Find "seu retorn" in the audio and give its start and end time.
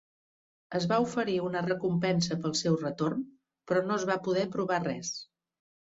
2.63-3.21